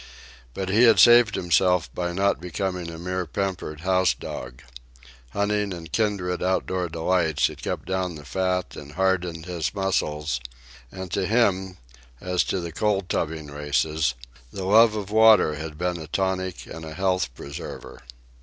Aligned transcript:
But 0.55 0.69
he 0.69 0.85
had 0.85 0.99
saved 0.99 1.35
himself 1.35 1.93
by 1.93 2.11
not 2.11 2.41
becoming 2.41 2.89
a 2.89 2.97
mere 2.97 3.27
pampered 3.27 3.81
house 3.81 4.15
dog. 4.15 4.63
Hunting 5.29 5.71
and 5.71 5.91
kindred 5.91 6.41
outdoor 6.41 6.89
delights 6.89 7.45
had 7.49 7.61
kept 7.61 7.85
down 7.85 8.15
the 8.15 8.25
fat 8.25 8.75
and 8.75 8.93
hardened 8.93 9.45
his 9.45 9.75
muscles; 9.75 10.41
and 10.91 11.11
to 11.11 11.27
him, 11.27 11.77
as 12.19 12.43
to 12.45 12.59
the 12.59 12.71
cold 12.71 13.09
tubbing 13.09 13.51
races, 13.51 14.15
the 14.51 14.65
love 14.65 14.95
of 14.95 15.11
water 15.11 15.53
had 15.53 15.77
been 15.77 15.97
a 15.99 16.07
tonic 16.07 16.65
and 16.65 16.83
a 16.83 16.95
health 16.95 17.31
preserver. 17.35 18.01